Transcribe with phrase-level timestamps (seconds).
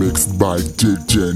[0.00, 1.34] mixed by DJ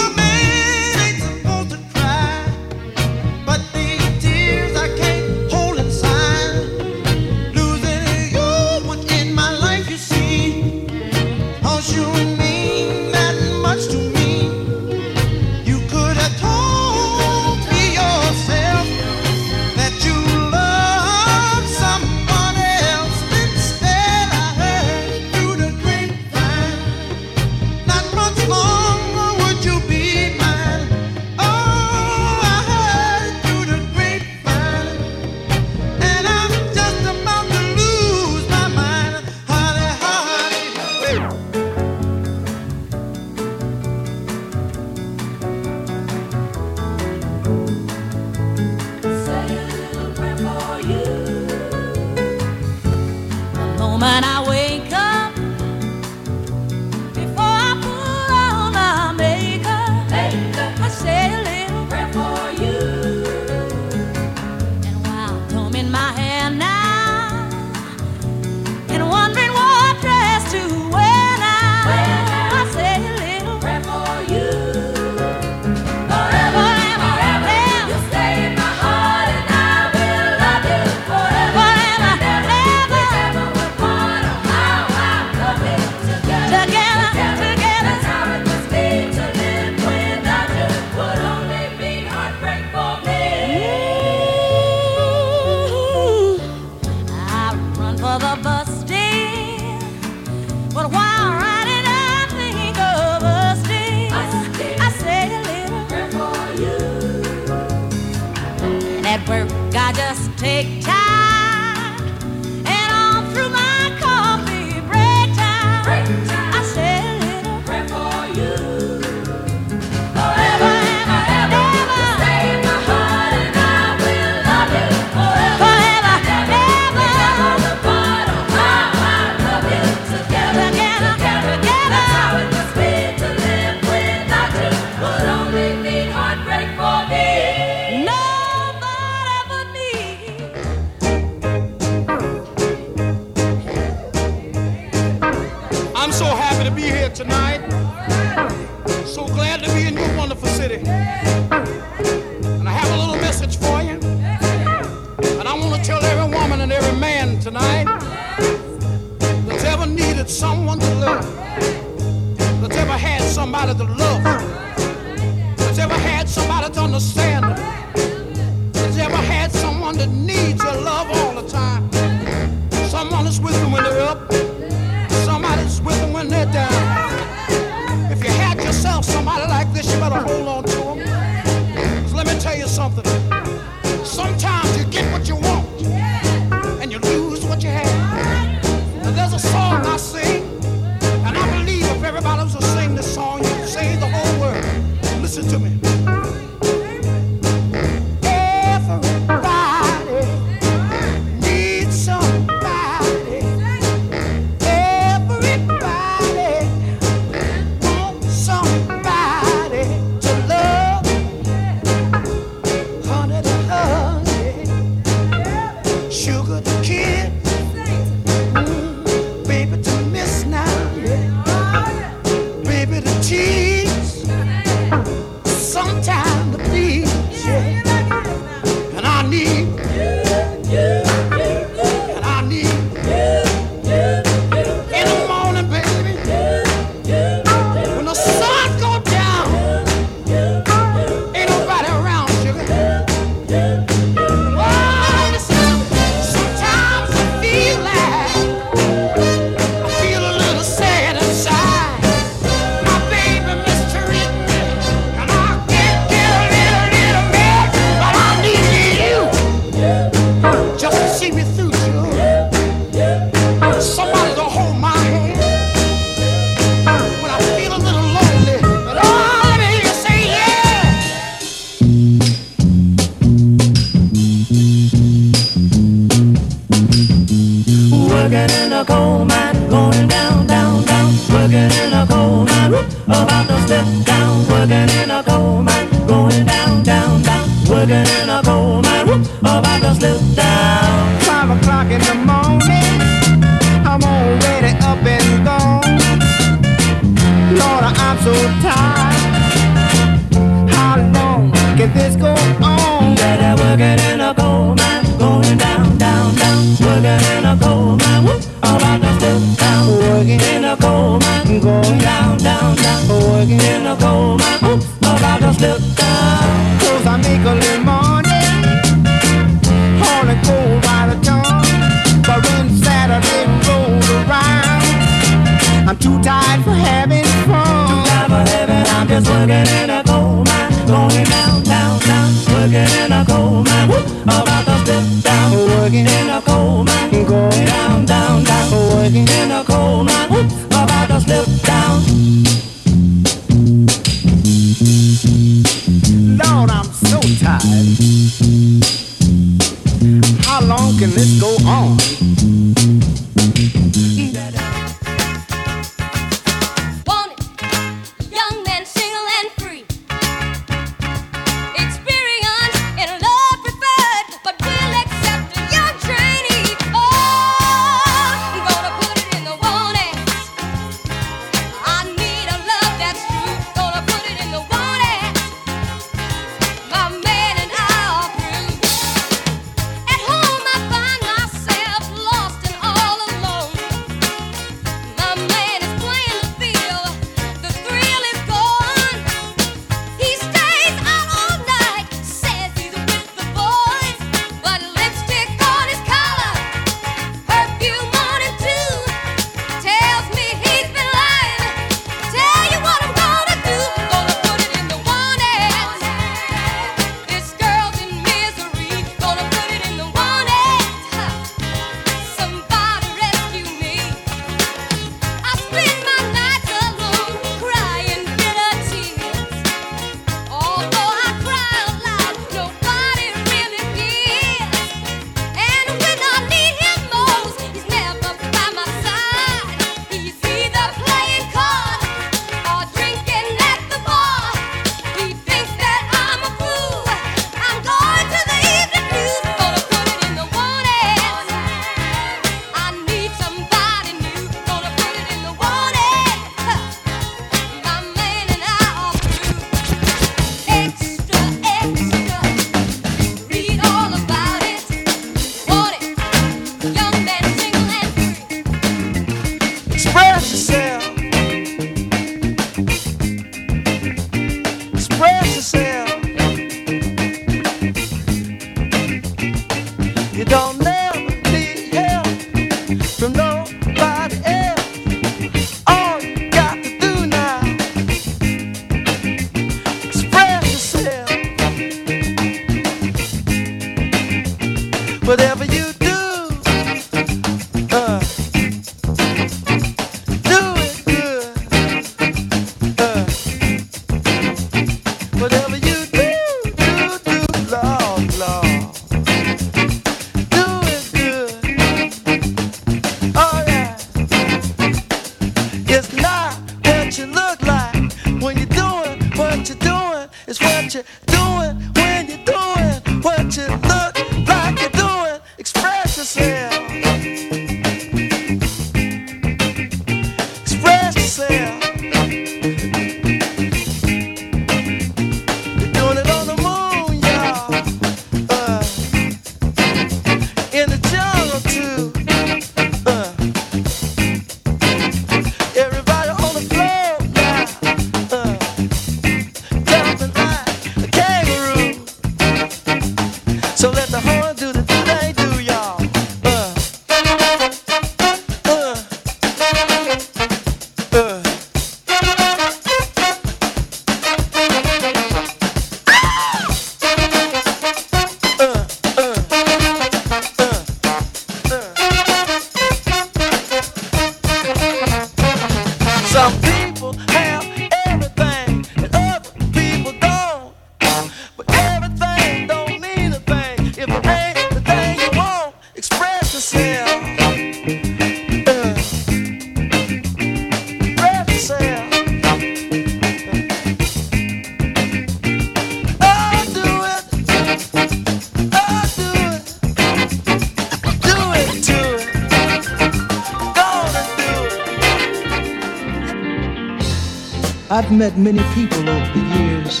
[598.22, 600.00] met many people over the years,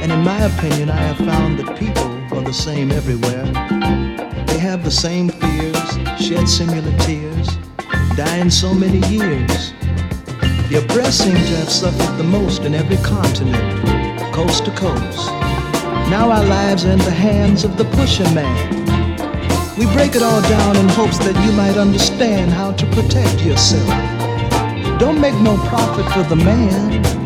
[0.00, 3.44] and in my opinion, I have found that people are the same everywhere.
[4.46, 7.46] They have the same fears, shed similar tears,
[8.16, 9.74] die in so many years.
[10.70, 13.62] The oppressed seem to have suffered the most in every continent,
[14.32, 15.26] coast to coast.
[16.08, 18.56] Now our lives are in the hands of the pusher man.
[19.76, 23.90] We break it all down in hopes that you might understand how to protect yourself.
[24.98, 27.21] Don't make no profit for the man.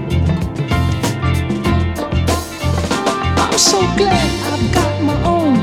[3.66, 5.56] so glad I've got my own.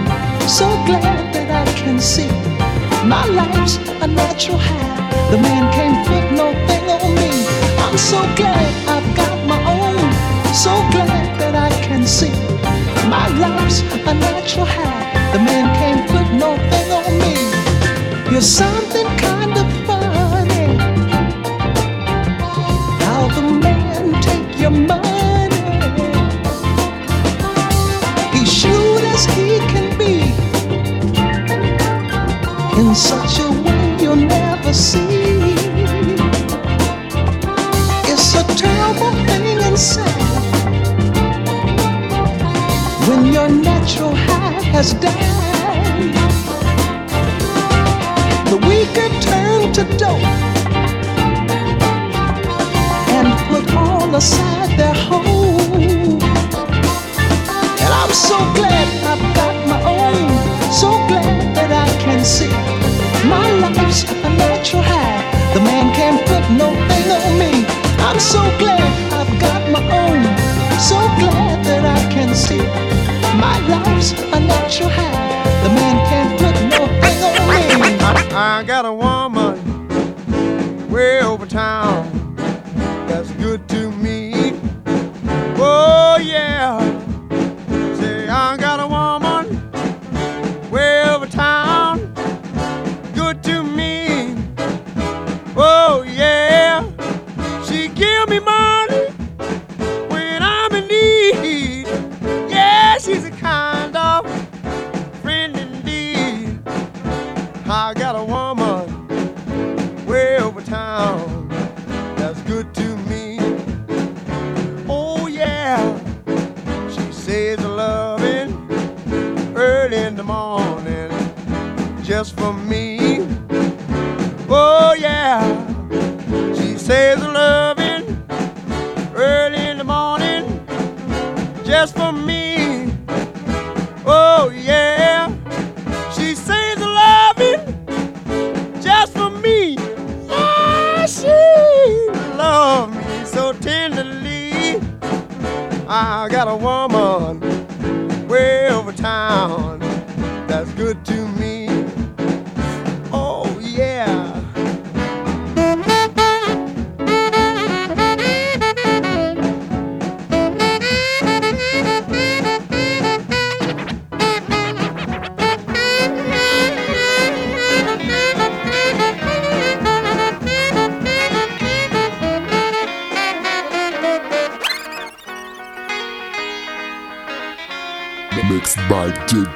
[0.48, 2.32] So glad that I can see.
[3.08, 5.32] My life's a natural high.
[5.32, 7.32] The man can't put no thing on me.
[7.86, 9.33] I'm so glad I've got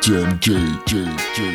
[0.08, 0.54] Tom J.
[0.86, 1.04] J.
[1.36, 1.47] J.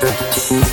[0.00, 0.67] liberty.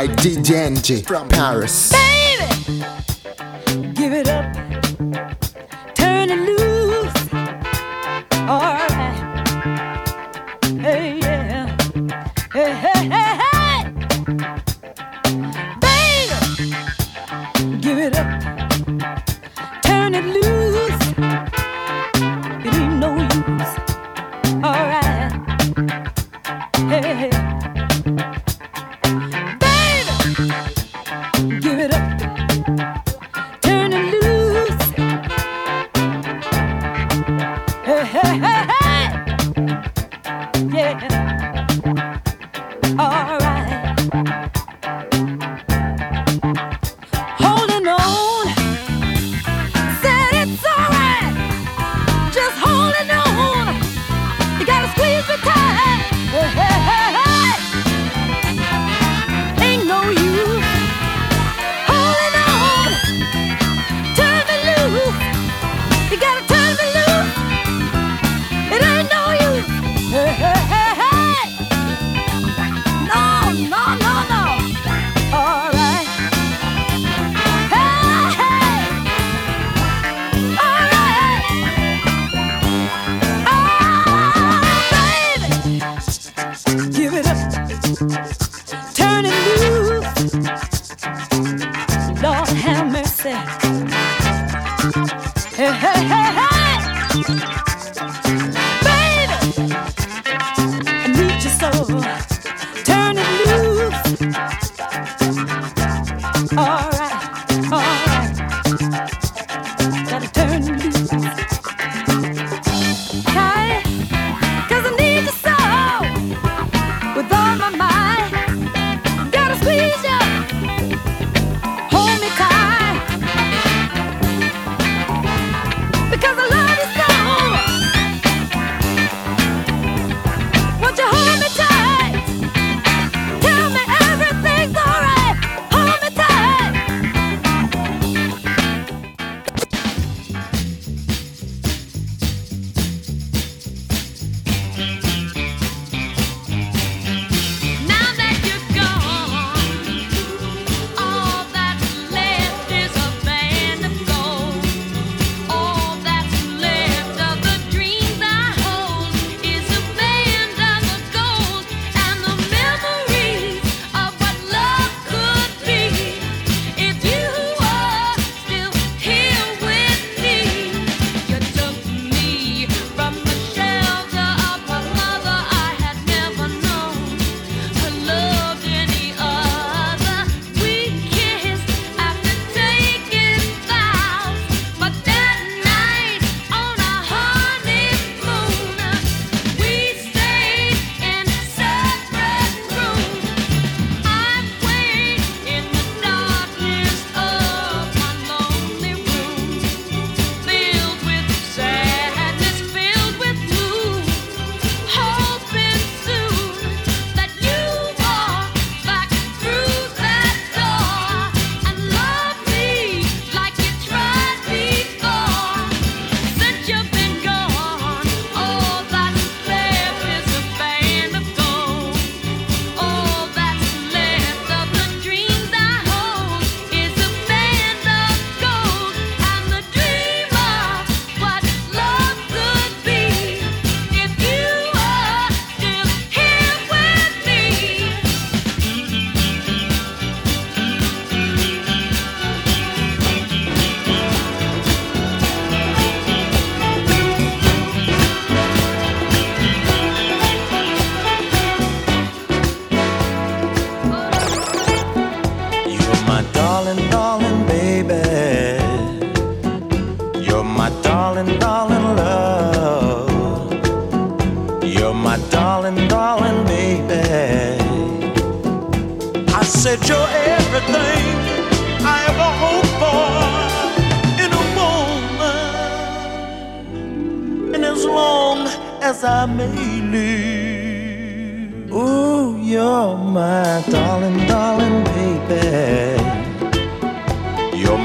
[0.00, 1.92] by DJ from Paris.
[1.92, 2.84] Baby,
[3.92, 4.39] give it up.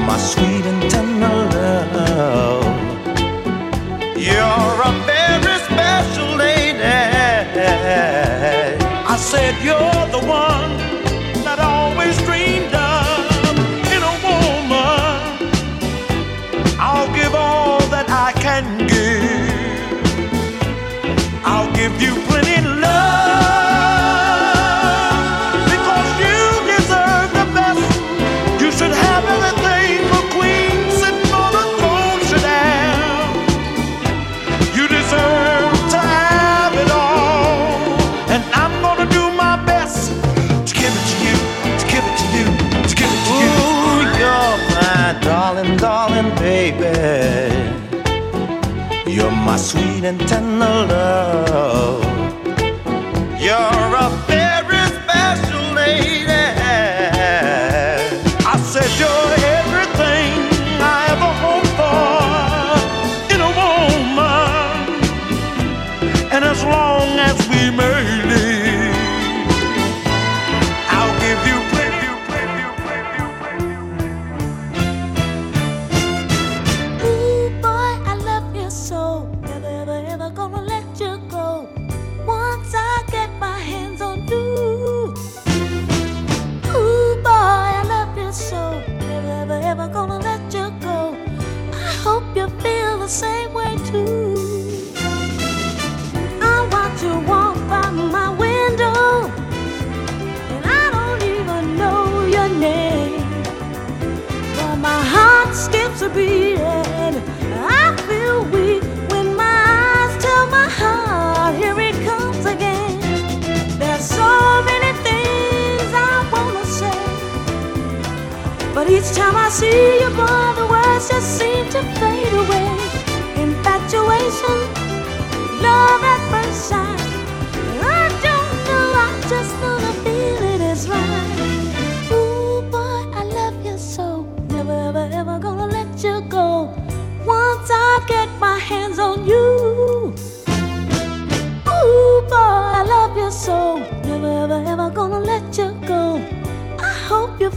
[0.05, 1.37] my sweet and tender
[1.95, 2.65] love.
[4.17, 6.83] You're a very special lady.
[9.13, 10.84] I said, You're the one.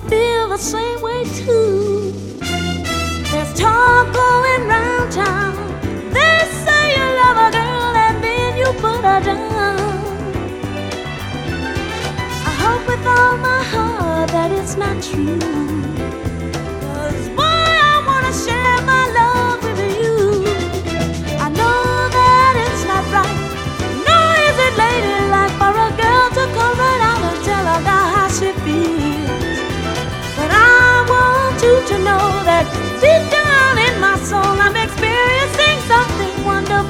[0.09, 2.13] feel the same way too.
[3.31, 5.55] There's talk going round town.
[6.13, 9.79] They say you love a girl and then you put her down.
[12.51, 15.98] I hope with all my heart that it's not true.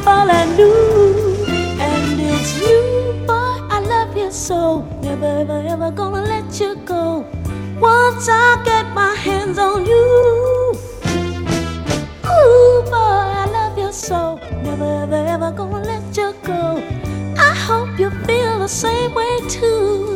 [0.02, 1.44] fall I knew.
[1.80, 4.82] And it's you, boy, I love you so.
[5.02, 7.26] Never ever ever gonna let you go.
[7.78, 10.72] Once I get my hands on you.
[12.26, 14.36] Ooh, boy, I love you so.
[14.62, 16.82] Never ever ever gonna let you go.
[17.38, 20.07] I hope you feel the same way too.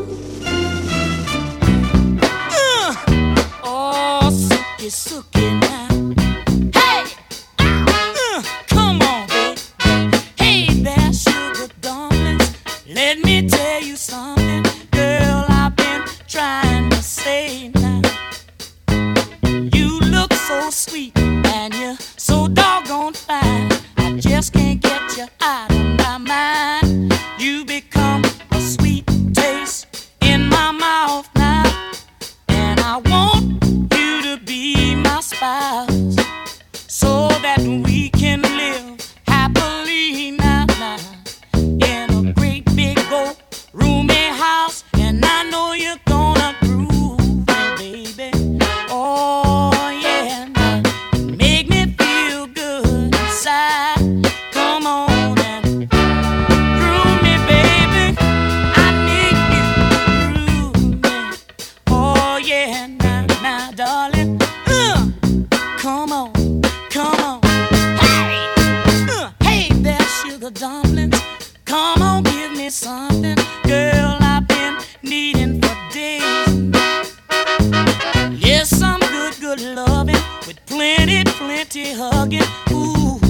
[79.87, 82.43] loving with plenty, plenty hugging.
[82.71, 83.21] Ooh,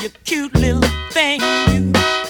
[0.00, 1.40] you cute little thing.
[1.40, 2.21] You.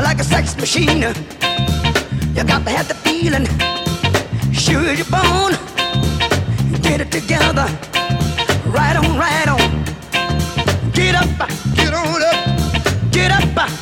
[0.00, 1.02] like a sex machine.
[2.34, 3.46] You got to have the feeling,
[4.52, 5.52] sure as you're.
[6.80, 7.66] Get it together,
[8.66, 9.84] right on, right on.
[10.92, 13.81] Get up, get on up, get up.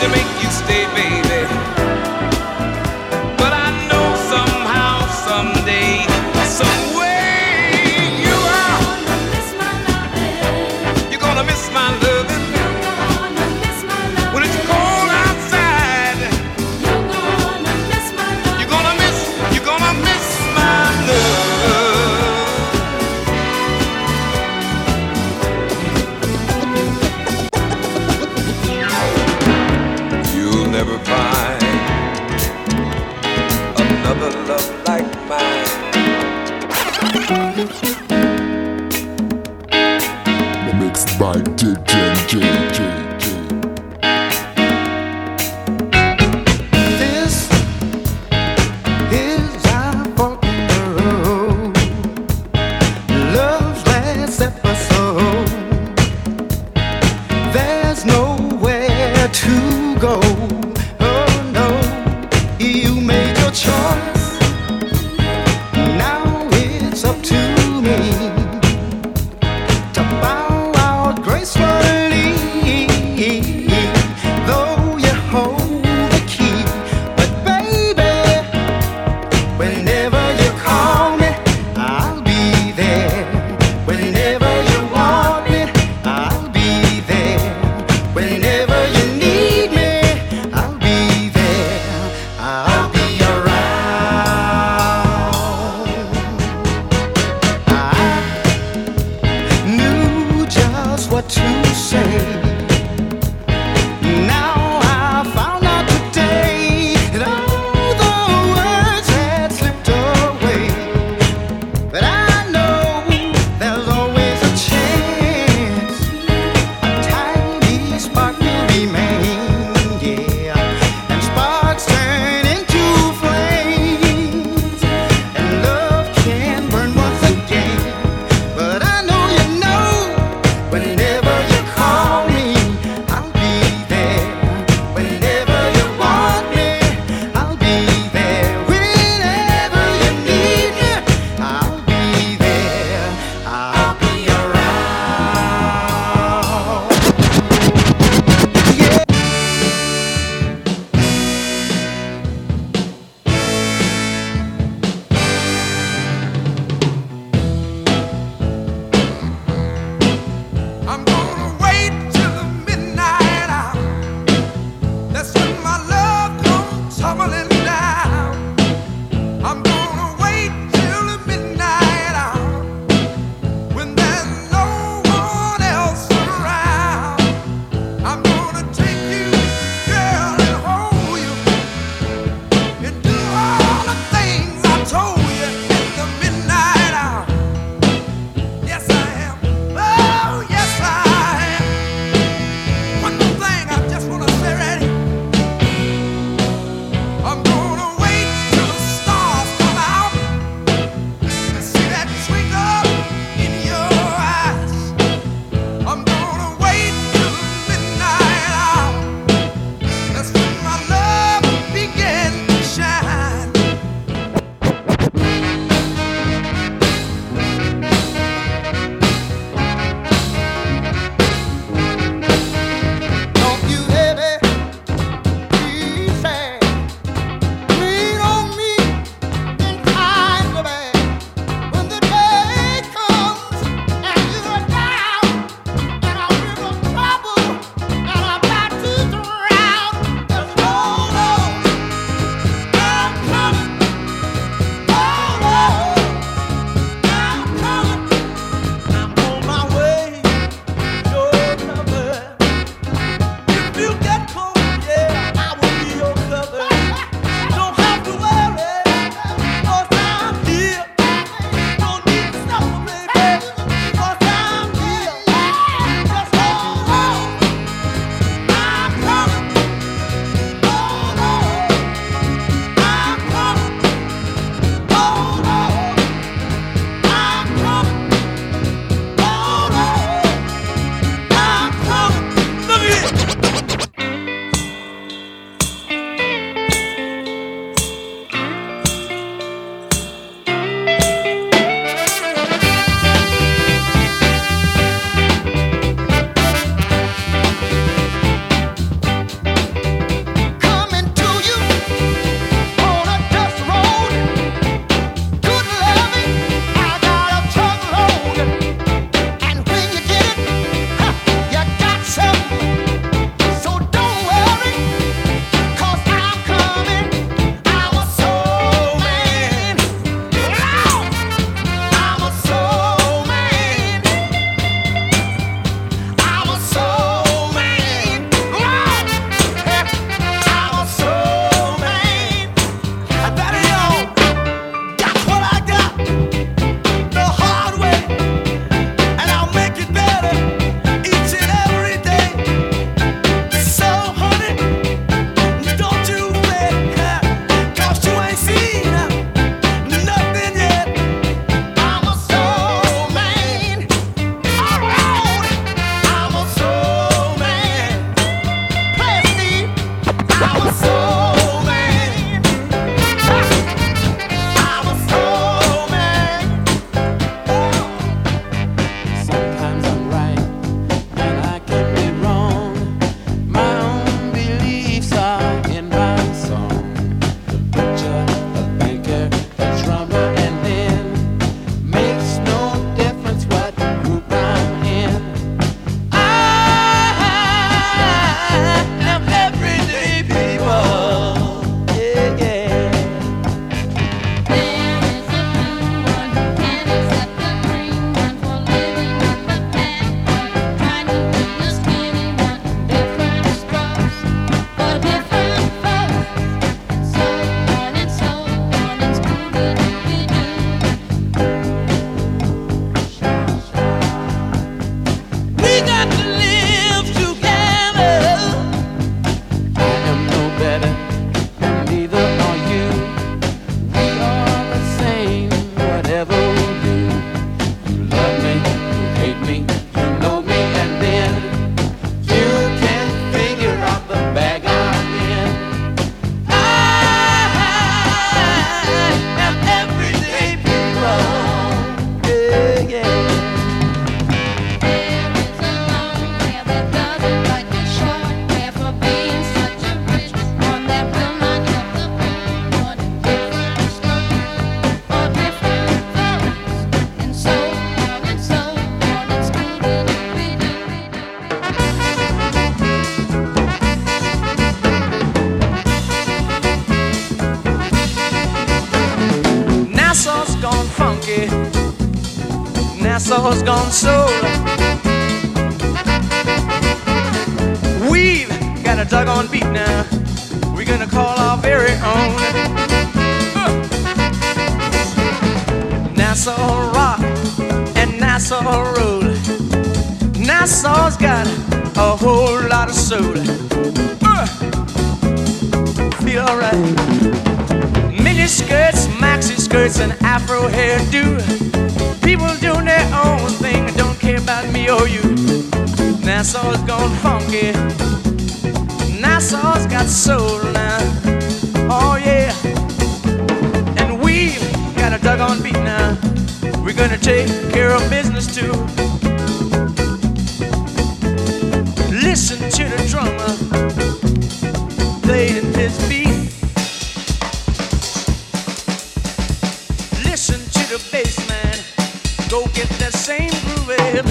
[0.00, 1.67] to make you stay, baby.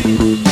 [0.08, 0.47] Groovy beat.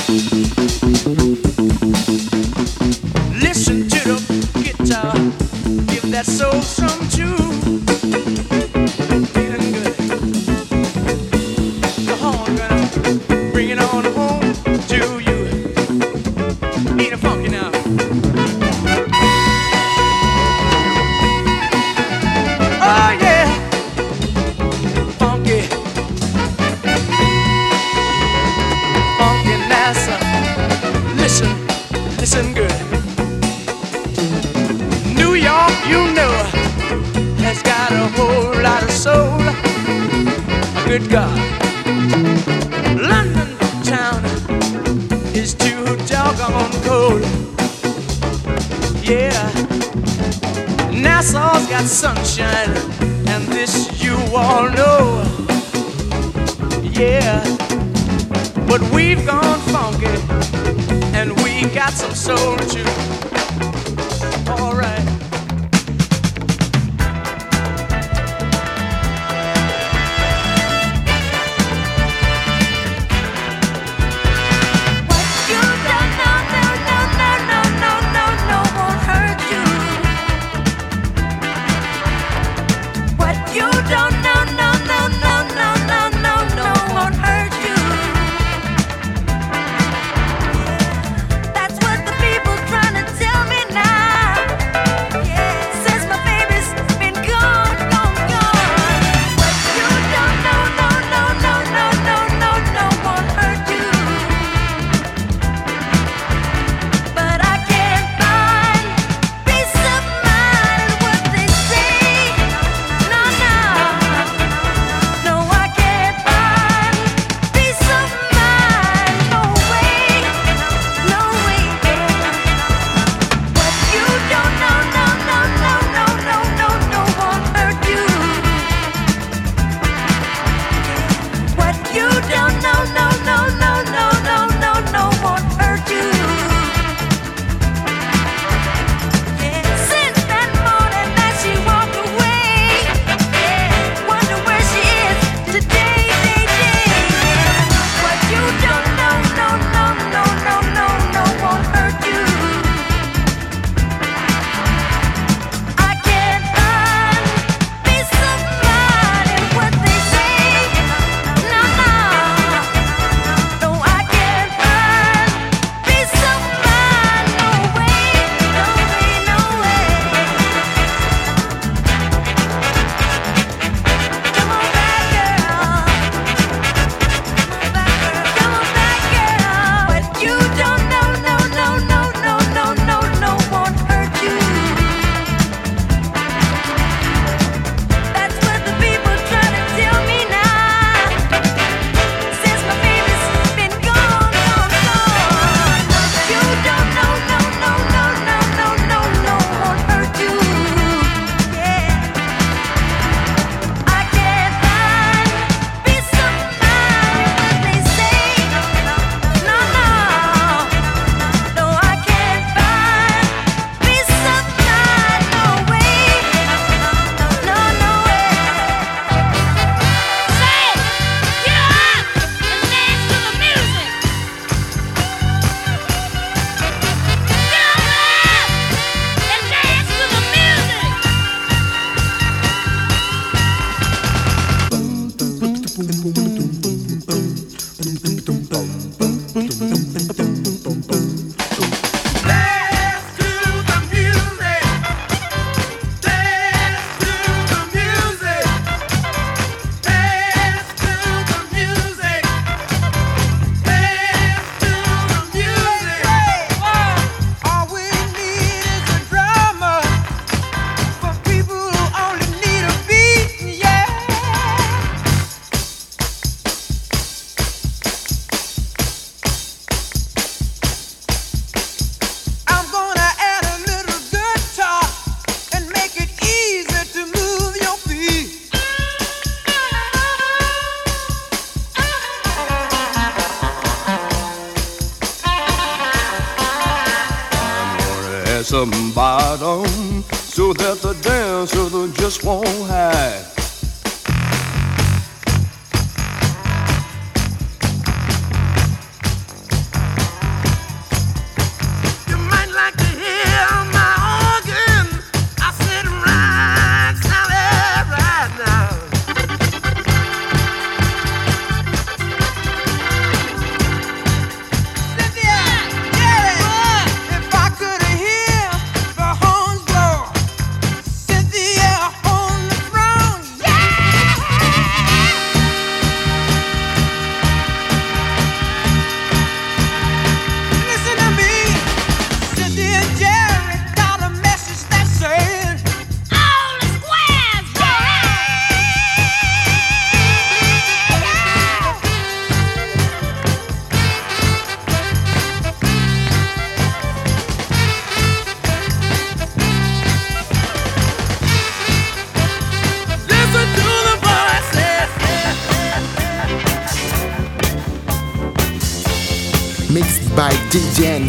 [288.46, 289.66] some bottom
[290.14, 293.35] so that the dancer just won't hide.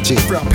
[0.07, 0.45] From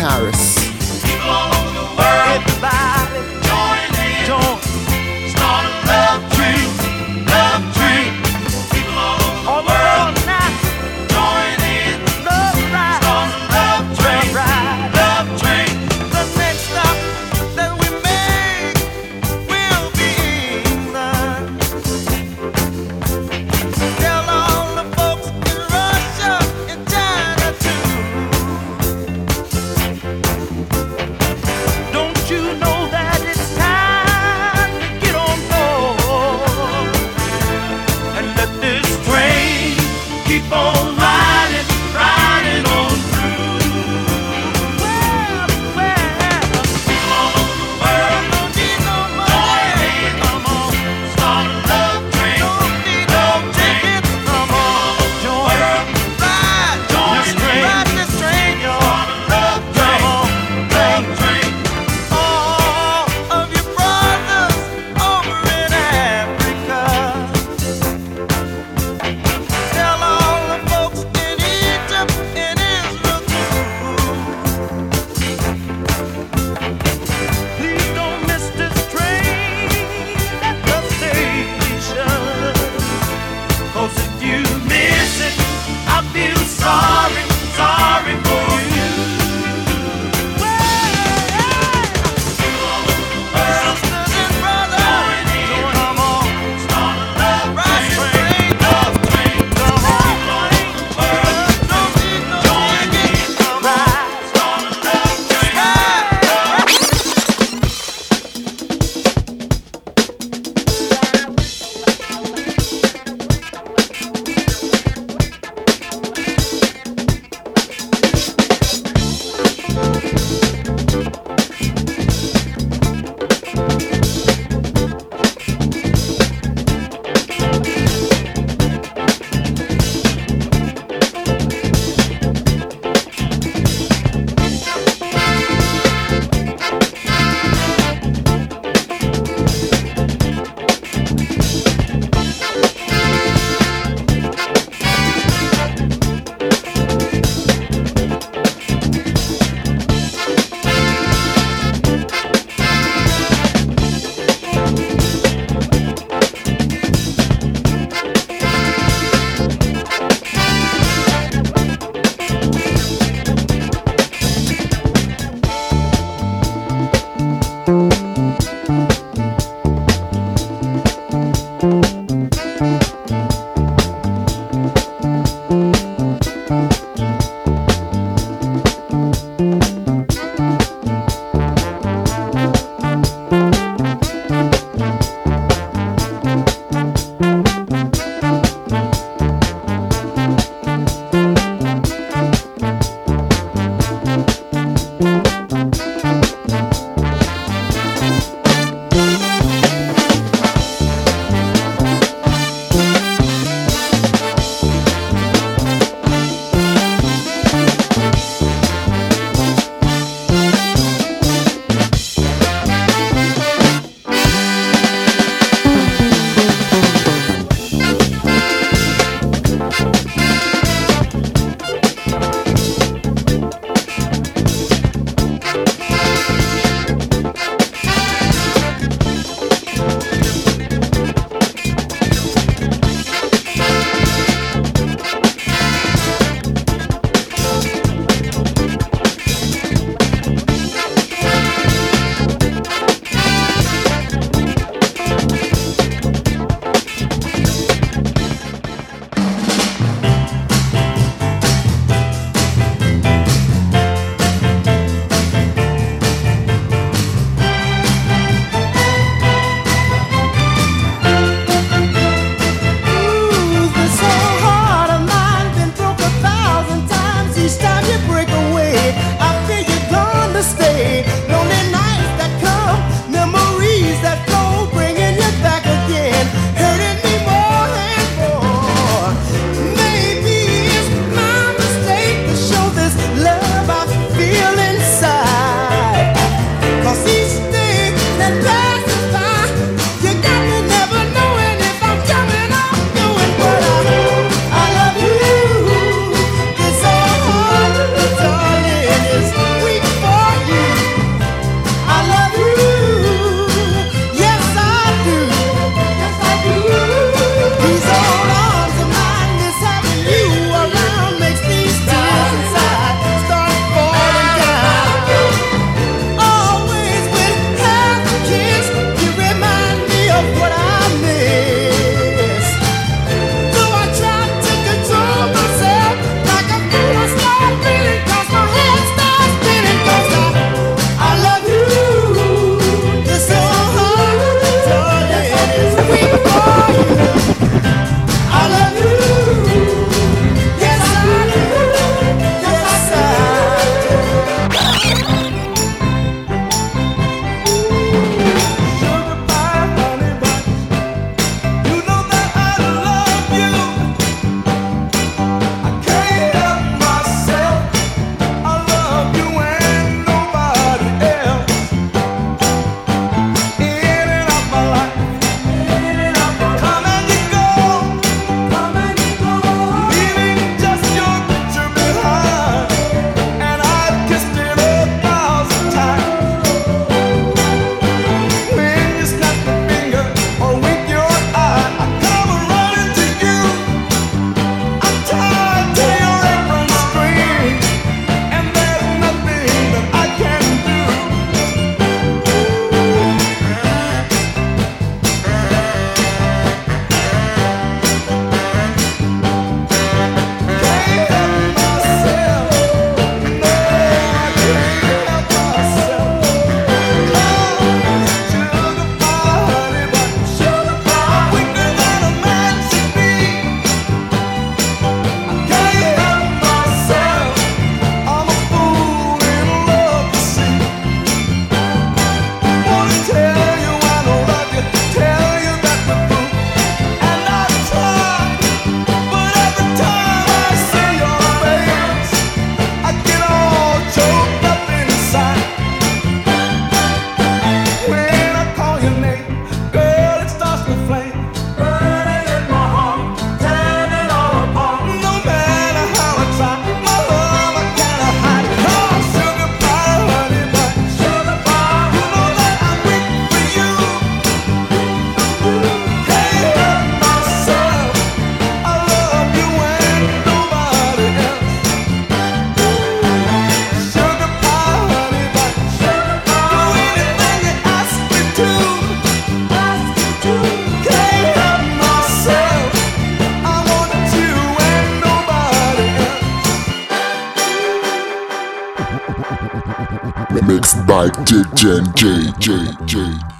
[481.61, 483.30] DJ J J J.